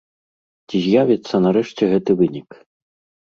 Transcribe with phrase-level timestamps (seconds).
[0.69, 2.49] Ці з'явіцца нарэшце гэты вынік?